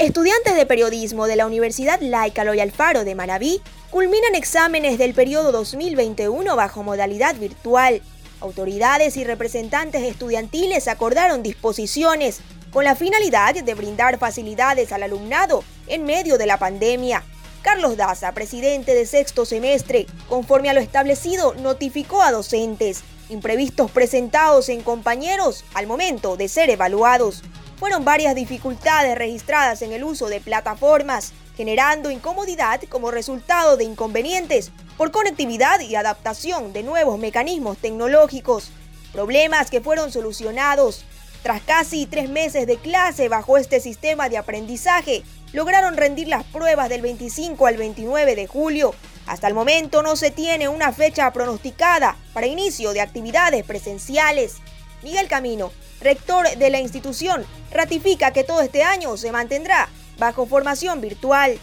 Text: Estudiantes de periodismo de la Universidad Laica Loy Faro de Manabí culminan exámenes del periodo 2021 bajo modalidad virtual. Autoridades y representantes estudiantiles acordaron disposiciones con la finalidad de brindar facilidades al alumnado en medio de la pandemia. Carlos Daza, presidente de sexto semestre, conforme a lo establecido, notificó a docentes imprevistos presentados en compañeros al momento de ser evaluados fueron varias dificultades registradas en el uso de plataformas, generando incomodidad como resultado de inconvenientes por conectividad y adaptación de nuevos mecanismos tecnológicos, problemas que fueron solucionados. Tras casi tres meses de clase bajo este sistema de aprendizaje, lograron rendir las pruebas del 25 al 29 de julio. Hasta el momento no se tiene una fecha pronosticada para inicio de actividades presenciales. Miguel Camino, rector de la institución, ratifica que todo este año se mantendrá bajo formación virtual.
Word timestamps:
Estudiantes 0.00 0.56
de 0.56 0.64
periodismo 0.64 1.26
de 1.26 1.36
la 1.36 1.44
Universidad 1.44 2.00
Laica 2.00 2.42
Loy 2.42 2.58
Faro 2.70 3.04
de 3.04 3.14
Manabí 3.14 3.60
culminan 3.90 4.34
exámenes 4.34 4.96
del 4.96 5.12
periodo 5.12 5.52
2021 5.52 6.56
bajo 6.56 6.82
modalidad 6.82 7.34
virtual. 7.34 8.00
Autoridades 8.40 9.18
y 9.18 9.24
representantes 9.24 10.02
estudiantiles 10.04 10.88
acordaron 10.88 11.42
disposiciones 11.42 12.40
con 12.72 12.84
la 12.84 12.96
finalidad 12.96 13.62
de 13.62 13.74
brindar 13.74 14.18
facilidades 14.18 14.90
al 14.92 15.02
alumnado 15.02 15.64
en 15.86 16.04
medio 16.04 16.38
de 16.38 16.46
la 16.46 16.58
pandemia. 16.58 17.22
Carlos 17.60 17.98
Daza, 17.98 18.32
presidente 18.32 18.94
de 18.94 19.04
sexto 19.04 19.44
semestre, 19.44 20.06
conforme 20.30 20.70
a 20.70 20.72
lo 20.72 20.80
establecido, 20.80 21.52
notificó 21.56 22.22
a 22.22 22.32
docentes 22.32 23.02
imprevistos 23.28 23.90
presentados 23.90 24.70
en 24.70 24.80
compañeros 24.80 25.62
al 25.74 25.86
momento 25.86 26.38
de 26.38 26.48
ser 26.48 26.70
evaluados 26.70 27.42
fueron 27.80 28.04
varias 28.04 28.34
dificultades 28.34 29.16
registradas 29.16 29.80
en 29.80 29.92
el 29.92 30.04
uso 30.04 30.28
de 30.28 30.42
plataformas, 30.42 31.32
generando 31.56 32.10
incomodidad 32.10 32.82
como 32.90 33.10
resultado 33.10 33.78
de 33.78 33.84
inconvenientes 33.84 34.70
por 34.98 35.10
conectividad 35.10 35.80
y 35.80 35.94
adaptación 35.94 36.74
de 36.74 36.82
nuevos 36.82 37.18
mecanismos 37.18 37.78
tecnológicos, 37.78 38.70
problemas 39.14 39.70
que 39.70 39.80
fueron 39.80 40.12
solucionados. 40.12 41.06
Tras 41.42 41.62
casi 41.62 42.04
tres 42.04 42.28
meses 42.28 42.66
de 42.66 42.76
clase 42.76 43.30
bajo 43.30 43.56
este 43.56 43.80
sistema 43.80 44.28
de 44.28 44.36
aprendizaje, 44.36 45.22
lograron 45.54 45.96
rendir 45.96 46.28
las 46.28 46.44
pruebas 46.44 46.90
del 46.90 47.00
25 47.00 47.64
al 47.64 47.78
29 47.78 48.36
de 48.36 48.46
julio. 48.46 48.94
Hasta 49.26 49.48
el 49.48 49.54
momento 49.54 50.02
no 50.02 50.16
se 50.16 50.30
tiene 50.30 50.68
una 50.68 50.92
fecha 50.92 51.32
pronosticada 51.32 52.18
para 52.34 52.46
inicio 52.46 52.92
de 52.92 53.00
actividades 53.00 53.64
presenciales. 53.64 54.56
Miguel 55.02 55.28
Camino, 55.28 55.72
rector 56.00 56.46
de 56.56 56.70
la 56.70 56.80
institución, 56.80 57.44
ratifica 57.72 58.32
que 58.32 58.44
todo 58.44 58.60
este 58.60 58.82
año 58.82 59.16
se 59.16 59.32
mantendrá 59.32 59.88
bajo 60.18 60.46
formación 60.46 61.00
virtual. 61.00 61.58